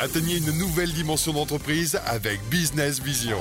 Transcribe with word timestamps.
Atteignez 0.00 0.36
une 0.36 0.56
nouvelle 0.56 0.92
dimension 0.92 1.32
d'entreprise 1.32 2.00
avec 2.06 2.38
Business 2.48 3.02
Vision. 3.02 3.38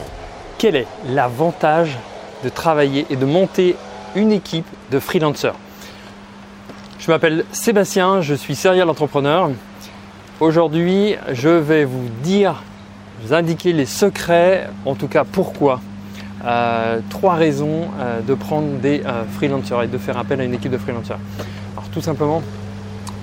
Quel 0.57 0.75
est 0.75 0.87
l'avantage 1.07 1.95
de 2.43 2.49
travailler 2.49 3.05
et 3.11 3.15
de 3.15 3.25
monter 3.25 3.75
une 4.15 4.31
équipe 4.31 4.65
de 4.89 4.97
freelancers? 4.99 5.53
Je 6.97 7.11
m'appelle 7.11 7.45
Sébastien, 7.51 8.21
je 8.21 8.33
suis 8.33 8.55
serial 8.55 8.89
entrepreneur. 8.89 9.51
Aujourd'hui, 10.39 11.15
je 11.31 11.49
vais 11.49 11.85
vous 11.85 12.09
dire, 12.23 12.63
vous 13.21 13.35
indiquer 13.35 13.71
les 13.71 13.85
secrets, 13.85 14.67
en 14.85 14.95
tout 14.95 15.07
cas 15.07 15.25
pourquoi. 15.25 15.79
Euh, 16.43 17.01
trois 17.11 17.35
raisons 17.35 17.89
euh, 17.99 18.21
de 18.21 18.33
prendre 18.33 18.79
des 18.79 19.03
euh, 19.05 19.25
freelancers 19.35 19.83
et 19.83 19.87
de 19.87 19.97
faire 19.99 20.17
appel 20.17 20.41
à 20.41 20.43
une 20.43 20.55
équipe 20.55 20.71
de 20.71 20.79
freelancers. 20.79 21.19
Alors 21.75 21.89
tout 21.89 22.01
simplement, 22.01 22.41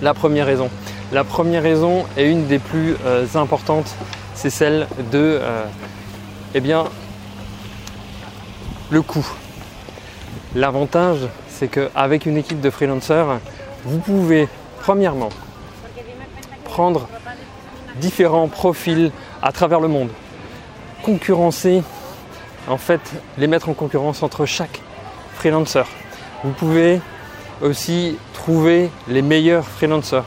la 0.02 0.14
première 0.14 0.46
raison. 0.46 0.70
La 1.14 1.22
première 1.22 1.62
raison 1.62 2.06
est 2.16 2.28
une 2.28 2.48
des 2.48 2.58
plus 2.58 2.96
importantes, 3.36 3.94
c'est 4.34 4.50
celle 4.50 4.88
de 5.12 5.40
eh 6.56 6.60
bien, 6.60 6.86
le 8.90 9.00
coût. 9.00 9.24
L'avantage, 10.56 11.20
c'est 11.48 11.68
qu'avec 11.68 12.26
une 12.26 12.36
équipe 12.36 12.60
de 12.60 12.68
freelancers, 12.68 13.38
vous 13.84 14.00
pouvez 14.00 14.48
premièrement 14.80 15.28
prendre 16.64 17.06
différents 18.00 18.48
profils 18.48 19.12
à 19.40 19.52
travers 19.52 19.78
le 19.78 19.86
monde, 19.86 20.10
concurrencer, 21.04 21.84
en 22.66 22.76
fait, 22.76 23.00
les 23.38 23.46
mettre 23.46 23.68
en 23.68 23.74
concurrence 23.74 24.24
entre 24.24 24.46
chaque 24.46 24.80
freelancer. 25.36 25.86
Vous 26.42 26.50
pouvez 26.50 27.00
aussi 27.62 28.18
trouver 28.32 28.90
les 29.06 29.22
meilleurs 29.22 29.64
freelancers 29.64 30.24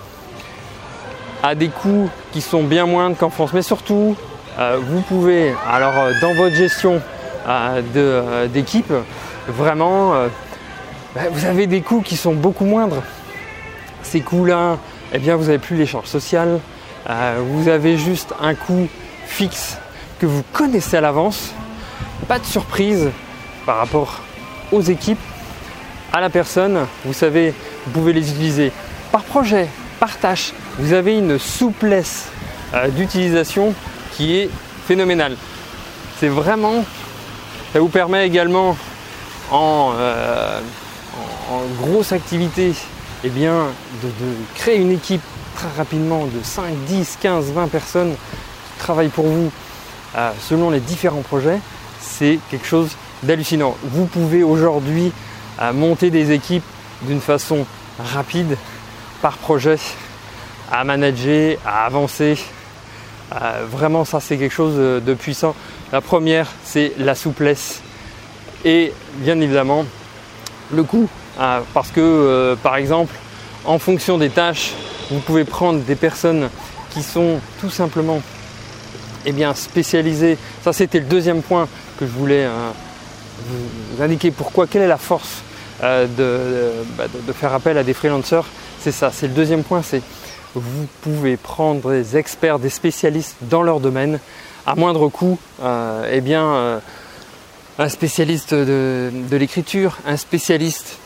à 1.43 1.55
des 1.55 1.69
coûts 1.69 2.09
qui 2.31 2.41
sont 2.41 2.63
bien 2.63 2.85
moindres 2.85 3.17
qu'en 3.17 3.29
France, 3.29 3.51
mais 3.53 3.61
surtout, 3.61 4.15
euh, 4.59 4.79
vous 4.81 5.01
pouvez, 5.01 5.53
alors 5.69 5.93
euh, 5.97 6.13
dans 6.21 6.33
votre 6.33 6.55
gestion 6.55 7.01
euh, 7.47 8.47
d'équipe, 8.47 8.91
vraiment, 9.47 10.13
bah, 11.15 11.21
vous 11.31 11.45
avez 11.45 11.67
des 11.67 11.81
coûts 11.81 12.01
qui 12.01 12.17
sont 12.17 12.33
beaucoup 12.33 12.65
moindres. 12.65 13.03
Ces 14.01 14.21
coûts-là, 14.21 14.77
eh 15.13 15.19
bien, 15.19 15.35
vous 15.35 15.45
n'avez 15.45 15.59
plus 15.59 15.77
les 15.77 15.85
charges 15.85 16.07
vous 17.39 17.69
avez 17.69 17.97
juste 17.97 18.33
un 18.41 18.53
coût 18.53 18.89
fixe 19.25 19.77
que 20.19 20.25
vous 20.25 20.43
connaissez 20.51 20.97
à 20.97 21.01
l'avance, 21.01 21.53
pas 22.27 22.39
de 22.39 22.45
surprise 22.45 23.09
par 23.65 23.77
rapport 23.77 24.21
aux 24.71 24.81
équipes, 24.81 25.19
à 26.11 26.19
la 26.19 26.29
personne. 26.29 26.79
Vous 27.05 27.13
savez, 27.13 27.53
vous 27.85 27.91
pouvez 27.91 28.11
les 28.11 28.29
utiliser 28.29 28.71
par 29.11 29.23
projet, 29.23 29.67
par 29.99 30.17
tâche. 30.17 30.53
Vous 30.79 30.93
avez 30.93 31.17
une 31.17 31.39
souplesse 31.39 32.27
euh, 32.75 32.89
d'utilisation 32.89 33.73
qui 34.11 34.37
est 34.37 34.49
phénoménale. 34.85 35.35
C'est 36.19 36.27
vraiment, 36.27 36.85
ça 37.73 37.79
vous 37.79 37.87
permet 37.87 38.27
également 38.27 38.77
en, 39.51 39.93
euh, 39.95 40.59
grosse 41.81 42.11
activité 42.11 42.73
eh 43.23 43.29
bien, 43.29 43.69
de, 44.03 44.09
créer 44.53 44.77
une 44.77 44.91
équipe 44.91 45.21
très 45.55 45.69
rapidement 45.75 46.25
de 46.25 46.43
5, 46.43 46.75
10, 46.85 47.17
15, 47.21 47.51
20 47.53 47.67
personnes 47.69 48.11
qui 48.11 48.79
travaillent 48.79 49.07
pour 49.09 49.25
vous 49.25 49.51
euh, 50.15 50.31
selon 50.47 50.69
les 50.69 50.79
différents 50.79 51.21
projets, 51.21 51.59
c'est 51.99 52.37
quelque 52.51 52.67
chose 52.67 52.91
d'hallucinant. 53.23 53.75
Vous 53.83 54.05
pouvez 54.05 54.43
aujourd'hui 54.43 55.11
monter 55.73 56.11
des 56.11 56.33
équipes 56.33 56.63
d'une 57.01 57.19
façon 57.19 57.65
rapide 57.97 58.57
par 59.23 59.37
projet, 59.37 59.79
à 60.71 60.83
manager, 60.83 61.57
à 61.65 61.85
avancer. 61.85 62.37
Euh, 63.33 63.65
vraiment, 63.69 64.05
ça 64.05 64.19
c'est 64.19 64.37
quelque 64.37 64.53
chose 64.53 64.77
de 64.77 65.13
puissant. 65.13 65.55
La 65.91 66.01
première, 66.01 66.47
c'est 66.63 66.93
la 66.97 67.15
souplesse 67.15 67.81
et 68.65 68.93
bien 69.17 69.39
évidemment 69.39 69.85
le 70.73 70.83
coût. 70.83 71.07
parce 71.73 71.91
que 71.91 72.57
par 72.61 72.75
exemple, 72.75 73.13
en 73.65 73.79
fonction 73.79 74.17
des 74.17 74.29
tâches, 74.29 74.73
vous 75.11 75.19
pouvez 75.19 75.45
prendre 75.45 75.79
des 75.79 75.95
personnes 75.95 76.49
qui 76.91 77.03
sont 77.03 77.39
tout 77.61 77.69
simplement 77.69 78.21
eh 79.25 79.31
bien, 79.31 79.53
spécialisées. 79.53 80.37
Ça, 80.63 80.73
c'était 80.73 80.99
le 80.99 81.05
deuxième 81.05 81.41
point 81.41 81.67
que 81.99 82.05
je 82.05 82.11
voulais 82.11 82.45
euh, 82.45 82.71
vous 83.49 84.01
indiquer. 84.01 84.31
Pourquoi? 84.31 84.67
Quelle 84.67 84.83
est 84.83 84.87
la 84.87 84.97
force 84.97 85.41
euh, 85.83 86.07
bah, 86.97 87.05
de, 87.27 87.33
faire 87.33 87.53
appel 87.53 87.77
à 87.77 87.83
des 87.83 87.93
freelancers? 87.93 88.45
C'est 88.79 88.93
ça. 88.93 89.11
C'est 89.13 89.27
le 89.27 89.33
deuxième 89.33 89.63
point. 89.63 89.81
C'est 89.81 90.01
vous 90.57 90.87
pouvez 91.01 91.37
prendre 91.37 91.91
des 91.91 92.17
experts, 92.17 92.59
des 92.59 92.69
spécialistes 92.69 93.37
dans 93.41 93.63
leur 93.63 93.79
domaine 93.79 94.19
à 94.65 94.75
moindre 94.75 95.07
coût. 95.09 95.37
Euh, 95.61 96.09
eh 96.11 96.21
bien, 96.21 96.81
un 97.79 97.89
spécialiste 97.89 98.53
de 98.53 99.37
l'écriture, 99.37 99.97
un 100.05 100.17
spécialiste 100.17 100.97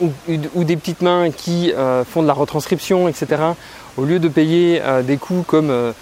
ou, 0.00 0.64
des 0.64 0.76
petites 0.76 1.02
mains 1.02 1.30
qui 1.30 1.72
euh, 1.72 2.04
font 2.04 2.22
de 2.22 2.26
la 2.26 2.32
retranscription, 2.32 3.08
etc. 3.08 3.42
Au 3.96 4.04
lieu 4.04 4.18
de 4.18 4.28
payer 4.28 4.80
euh, 4.82 5.02
des 5.02 5.16
coûts 5.16 5.44
comme 5.46 5.70
euh, 5.70 5.92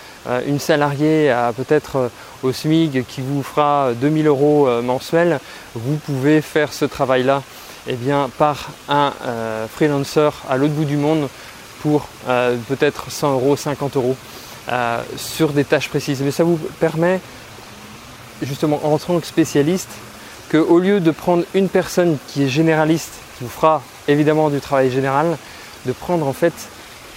une 0.46 0.58
salariée 0.58 1.30
à 1.30 1.52
peut-être 1.52 2.10
au 2.42 2.52
SMIG 2.52 3.04
qui 3.06 3.20
vous 3.20 3.42
fera 3.42 3.92
2000 3.94 4.26
euros 4.26 4.68
mensuels, 4.82 5.40
vous 5.74 5.96
pouvez 5.96 6.40
faire 6.42 6.72
ce 6.72 6.84
travail-là 6.84 7.42
eh 7.86 7.94
bien, 7.94 8.30
par 8.36 8.68
un 8.88 9.12
freelancer 9.74 10.30
à 10.48 10.56
l'autre 10.56 10.74
bout 10.74 10.84
du 10.84 10.98
monde 10.98 11.28
pour 11.82 12.08
peut-être 12.68 13.10
100 13.10 13.32
euros, 13.32 13.56
50 13.56 13.96
euros 13.96 14.16
sur 15.16 15.52
des 15.52 15.64
tâches 15.64 15.88
précises. 15.88 16.20
Mais 16.22 16.30
ça 16.30 16.44
vous 16.44 16.58
permet 16.80 17.20
justement 18.42 18.80
en 18.84 18.98
tant 18.98 19.18
que 19.20 19.26
spécialiste 19.26 19.90
qu'au 20.50 20.78
lieu 20.78 21.00
de 21.00 21.10
prendre 21.10 21.44
une 21.54 21.68
personne 21.68 22.16
qui 22.28 22.44
est 22.44 22.48
généraliste 22.48 23.12
vous 23.40 23.48
fera 23.48 23.82
évidemment 24.06 24.50
du 24.50 24.60
travail 24.60 24.90
général, 24.90 25.36
de 25.86 25.92
prendre 25.92 26.26
en 26.26 26.32
fait, 26.32 26.52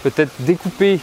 peut-être 0.03 0.31
découper 0.39 0.99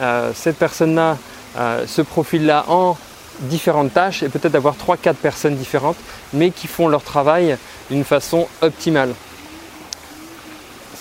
euh, 0.00 0.32
cette 0.34 0.56
personne-là, 0.56 1.18
euh, 1.56 1.84
ce 1.86 2.02
profil-là 2.02 2.64
en 2.68 2.96
différentes 3.40 3.92
tâches 3.92 4.22
et 4.22 4.28
peut-être 4.28 4.54
avoir 4.54 4.74
3-4 4.74 5.14
personnes 5.14 5.56
différentes, 5.56 5.96
mais 6.32 6.50
qui 6.50 6.66
font 6.66 6.88
leur 6.88 7.02
travail 7.02 7.56
d'une 7.90 8.04
façon 8.04 8.48
optimale. 8.62 9.12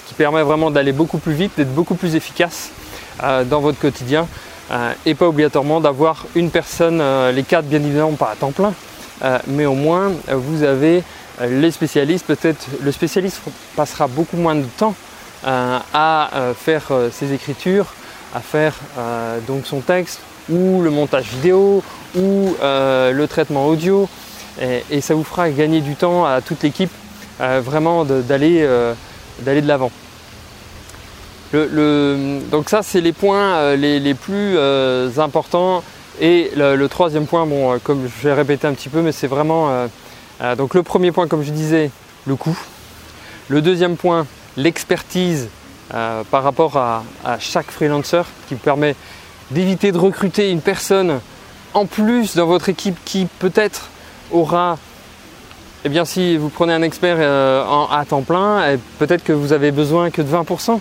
Qui 0.08 0.14
permet 0.14 0.44
vraiment 0.44 0.72
d'aller 0.72 0.92
beaucoup 0.92 1.18
plus 1.18 1.34
vite, 1.34 1.52
d'être 1.58 1.74
beaucoup 1.74 1.96
plus 1.96 2.16
efficace 2.16 2.72
euh, 3.24 3.44
dans 3.44 3.60
votre 3.60 3.80
quotidien 3.80 4.28
et 5.06 5.14
pas 5.14 5.28
obligatoirement 5.28 5.80
d'avoir 5.80 6.26
une 6.34 6.50
personne, 6.50 7.00
les 7.36 7.44
quatre 7.44 7.66
bien 7.66 7.78
évidemment 7.84 8.14
pas 8.14 8.32
à 8.32 8.36
temps 8.36 8.52
plein, 8.52 8.74
mais 9.46 9.68
au 9.68 9.76
moins 9.76 10.12
vous 10.28 10.64
avez 10.64 11.04
euh, 11.42 11.62
les 11.62 11.72
spécialistes, 11.72 12.26
peut-être 12.26 12.68
le 12.82 12.92
spécialiste 12.92 13.42
passera 13.76 14.08
beaucoup 14.08 14.38
moins 14.38 14.56
de 14.56 14.66
temps 14.78 14.96
euh, 15.46 15.80
à 15.94 16.30
euh, 16.34 16.54
faire 16.54 16.84
ses 17.12 17.34
écritures, 17.34 17.94
à 18.34 18.40
faire 18.40 18.74
donc 19.48 19.66
son 19.66 19.80
texte 19.80 20.20
ou 20.50 20.82
le 20.82 20.90
montage 20.90 21.26
vidéo 21.26 21.82
ou 22.16 22.56
le 22.62 23.26
traitement 23.28 23.68
audio. 23.68 24.10
Et, 24.62 25.02
ça 25.02 25.16
vous 25.16 25.24
fera 25.24 25.50
gagner 25.50 25.82
du 25.82 25.96
temps 25.96 26.26
à 26.26 26.42
toute 26.42 26.62
l'équipe 26.64 26.92
vraiment 27.40 28.04
d'aller 28.04 28.68
de 29.44 29.68
l'avant. 29.68 29.92
donc 31.54 32.70
ça 32.70 32.82
c'est 32.84 33.02
les 33.02 33.14
points 33.14 33.76
les, 33.76 34.14
plus 34.14 34.58
importants 35.18 35.84
et 36.22 36.52
le, 36.56 36.88
troisième 36.88 37.26
point, 37.26 37.46
bon 37.46 37.80
comme 37.80 38.08
je 38.08 38.28
vais 38.28 38.34
répéter 38.34 38.68
un 38.68 38.74
petit 38.74 38.90
peu 38.90 39.02
mais 39.02 39.12
c'est 39.12 39.28
vraiment 39.28 39.88
euh, 40.42 40.56
donc 40.56 40.74
le 40.74 40.84
premier 40.84 41.12
point, 41.12 41.28
comme 41.28 41.44
je 41.44 41.52
disais, 41.52 41.92
le 42.26 42.36
coût. 42.36 42.58
Le 43.48 43.62
deuxième 43.62 43.96
point, 43.96 44.26
l'expertise 44.58 45.50
euh, 45.94 46.24
par 46.30 46.44
rapport 46.44 46.78
à, 46.78 47.04
chaque 47.40 47.72
freelancer 47.72 48.24
qui 48.48 48.56
permet 48.56 48.96
d'éviter 49.52 49.92
de 49.92 49.98
recruter 49.98 50.50
une 50.50 50.62
personne 50.62 51.20
en 51.74 51.86
plus 51.86 52.36
dans 52.36 52.48
votre 52.48 52.70
équipe 52.70 52.98
qui 53.06 53.28
peut-être 53.40 53.90
aura, 54.32 54.78
eh 55.86 55.90
bien 55.90 56.04
si 56.04 56.36
vous 56.36 56.50
prenez 56.50 56.74
un 56.74 56.82
expert 56.82 57.18
euh, 57.20 57.64
à 57.92 58.04
temps 58.06 58.24
plein, 58.24 58.76
peut-être 58.98 59.24
que 59.24 59.32
vous 59.32 59.54
avez 59.54 59.70
besoin 59.70 60.10
que 60.10 60.24
de 60.24 60.28
20%, 60.28 60.80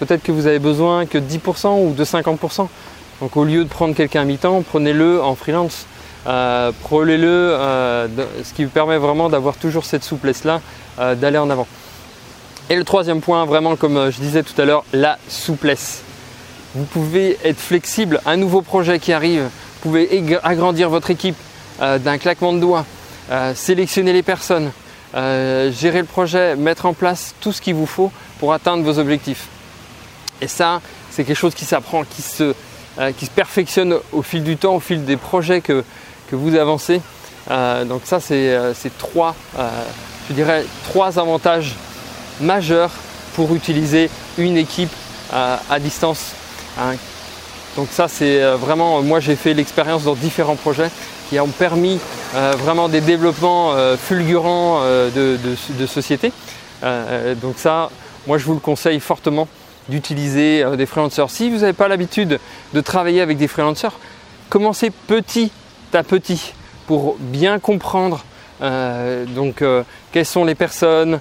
peut-être 0.00 0.20
que 0.24 0.32
vous 0.32 0.48
avez 0.48 0.58
besoin 0.58 1.06
que 1.06 1.18
de 1.18 1.24
10% 1.24 1.86
ou 1.86 1.94
de 1.94 2.04
50%. 2.04 2.66
Donc 3.20 3.36
au 3.36 3.44
lieu 3.44 3.62
de 3.62 3.68
prendre 3.68 3.94
quelqu'un 3.94 4.22
à 4.22 4.24
mi-temps, 4.24 4.62
prenez-le 4.62 5.22
en 5.22 5.36
freelance. 5.36 5.86
Euh, 6.26 6.72
Prenez-le, 6.82 7.28
euh, 7.28 8.08
ce 8.42 8.52
qui 8.52 8.64
vous 8.64 8.70
permet 8.70 8.98
vraiment 8.98 9.28
d'avoir 9.28 9.56
toujours 9.56 9.84
cette 9.84 10.02
souplesse-là, 10.02 10.60
d'aller 10.98 11.38
en 11.38 11.48
avant. 11.48 11.68
Et 12.68 12.74
le 12.74 12.84
troisième 12.84 13.20
point, 13.20 13.44
vraiment 13.44 13.76
comme 13.76 14.10
je 14.10 14.18
disais 14.18 14.42
tout 14.42 14.60
à 14.60 14.64
l'heure, 14.64 14.84
la 14.92 15.18
souplesse. 15.28 16.02
Vous 16.74 16.84
pouvez 16.84 17.38
être 17.44 17.60
flexible, 17.60 18.20
un 18.26 18.36
nouveau 18.36 18.60
projet 18.60 18.98
qui 18.98 19.12
arrive, 19.12 19.42
vous 19.42 19.90
pouvez 19.90 20.36
agrandir 20.42 20.90
votre 20.90 21.10
équipe 21.10 21.36
d'un 21.80 22.18
claquement 22.18 22.52
de 22.52 22.58
doigts, 22.58 22.84
sélectionner 23.54 24.12
les 24.12 24.22
personnes, 24.22 24.70
gérer 25.14 26.00
le 26.00 26.04
projet, 26.04 26.56
mettre 26.56 26.86
en 26.86 26.94
place 26.94 27.34
tout 27.40 27.52
ce 27.52 27.60
qu'il 27.60 27.74
vous 27.74 27.86
faut 27.86 28.12
pour 28.38 28.52
atteindre 28.52 28.84
vos 28.84 28.98
objectifs. 28.98 29.46
Et 30.40 30.48
ça, 30.48 30.80
c'est 31.10 31.24
quelque 31.24 31.36
chose 31.36 31.54
qui 31.54 31.64
s'apprend, 31.64 32.04
qui 32.04 32.22
se, 32.22 32.54
se 32.98 33.30
perfectionne 33.34 33.96
au 34.12 34.22
fil 34.22 34.42
du 34.42 34.56
temps, 34.56 34.74
au 34.74 34.80
fil 34.80 35.04
des 35.04 35.16
projets 35.16 35.60
que, 35.60 35.84
vous 36.30 36.54
avancez. 36.56 37.02
donc 37.48 38.02
ça, 38.04 38.18
c'est 38.18 38.98
trois, 38.98 39.34
je 40.28 40.34
dirais, 40.34 40.64
trois 40.84 41.18
avantages 41.18 41.76
majeurs 42.40 42.90
pour 43.34 43.54
utiliser 43.54 44.08
une 44.38 44.56
équipe 44.56 44.92
à 45.30 45.78
distance. 45.78 46.32
Hein. 46.78 46.94
Donc 47.76 47.88
ça, 47.90 48.08
c'est 48.08 48.42
vraiment, 48.54 49.02
moi 49.02 49.20
j'ai 49.20 49.36
fait 49.36 49.54
l'expérience 49.54 50.04
dans 50.04 50.14
différents 50.14 50.56
projets 50.56 50.90
qui 51.30 51.40
ont 51.40 51.48
permis 51.48 51.98
vraiment 52.32 52.88
des 52.88 53.00
développements 53.00 53.74
fulgurants 53.96 54.80
de, 54.82 55.38
de, 55.78 55.86
sociétés. 55.86 56.32
donc 56.82 57.54
ça, 57.58 57.90
moi 58.26 58.38
je 58.38 58.44
vous 58.44 58.54
le 58.54 58.60
conseille 58.60 59.00
fortement 59.00 59.48
d'utiliser 59.88 60.62
euh, 60.62 60.76
des 60.76 60.86
freelancers. 60.86 61.30
Si 61.30 61.50
vous 61.50 61.58
n'avez 61.58 61.72
pas 61.72 61.88
l'habitude 61.88 62.38
de 62.72 62.80
travailler 62.80 63.20
avec 63.20 63.38
des 63.38 63.48
freelancers, 63.48 63.98
commencez 64.48 64.90
petit 64.90 65.50
à 65.92 66.02
petit 66.02 66.54
pour 66.86 67.16
bien 67.18 67.58
comprendre 67.58 68.24
euh, 68.62 69.24
donc, 69.24 69.62
euh, 69.62 69.82
quelles 70.12 70.26
sont 70.26 70.44
les 70.44 70.54
personnes, 70.54 71.20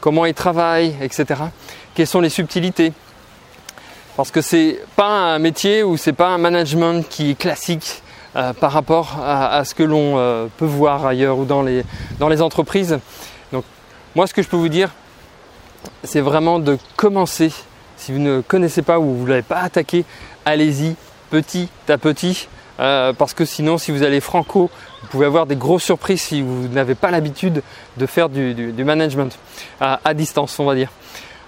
comment 0.00 0.26
ils 0.26 0.34
travaillent, 0.34 0.94
etc. 1.00 1.40
Quelles 1.94 2.06
sont 2.06 2.20
les 2.20 2.28
subtilités. 2.28 2.92
Parce 4.16 4.30
que 4.30 4.42
c'est 4.42 4.80
pas 4.96 5.34
un 5.34 5.38
métier 5.38 5.82
ou 5.82 5.96
c'est 5.96 6.12
pas 6.12 6.28
un 6.28 6.38
management 6.38 7.08
qui 7.08 7.30
est 7.30 7.34
classique 7.34 8.02
par 8.60 8.72
rapport 8.72 9.18
à, 9.24 9.64
ce 9.64 9.74
que 9.74 9.82
l'on 9.82 10.48
peut 10.56 10.64
voir 10.64 11.06
ailleurs 11.06 11.38
ou 11.38 11.44
dans 11.44 11.62
les, 11.62 11.84
dans 12.18 12.28
les 12.28 12.40
entreprises. 12.40 12.98
Donc 13.52 13.64
moi 14.14 14.26
ce 14.26 14.34
que 14.34 14.42
je 14.42 14.48
peux 14.48 14.56
vous 14.56 14.68
dire, 14.68 14.90
c'est 16.04 16.20
vraiment 16.20 16.58
de 16.58 16.78
commencer. 16.96 17.52
Si 17.96 18.12
vous 18.12 18.18
ne 18.18 18.40
connaissez 18.40 18.82
pas 18.82 18.98
ou 18.98 19.14
vous 19.14 19.24
ne 19.24 19.30
l'avez 19.30 19.42
pas 19.42 19.60
attaqué, 19.60 20.04
allez-y 20.44 20.94
petit 21.30 21.68
à 21.88 21.98
petit. 21.98 22.48
Euh, 22.80 23.12
parce 23.12 23.34
que 23.34 23.44
sinon, 23.44 23.76
si 23.76 23.90
vous 23.90 24.04
allez 24.04 24.20
franco, 24.20 24.70
vous 25.02 25.08
pouvez 25.08 25.26
avoir 25.26 25.46
des 25.46 25.56
grosses 25.56 25.82
surprises 25.82 26.22
si 26.22 26.42
vous 26.42 26.68
n'avez 26.68 26.94
pas 26.94 27.10
l'habitude 27.10 27.62
de 27.96 28.06
faire 28.06 28.28
du, 28.28 28.72
management 28.84 29.36
à, 29.80 30.00
à, 30.04 30.14
distance, 30.14 30.58
on 30.60 30.64
va 30.64 30.74
dire. 30.74 30.90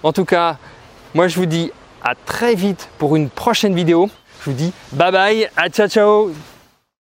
En 0.03 0.13
tout 0.13 0.25
cas, 0.25 0.57
moi 1.15 1.29
je 1.29 1.37
vous 1.37 1.47
dis 1.47 1.71
à 2.03 2.15
très 2.15 2.55
vite 2.55 2.89
pour 2.99 3.15
une 3.15 3.29
prochaine 3.29 3.75
vidéo. 3.75 4.11
Je 4.41 4.51
vous 4.51 4.57
dis 4.57 4.73
bye 4.93 5.13
bye, 5.13 5.49
à 5.57 5.69
ciao 5.69 5.87
ciao 5.87 6.33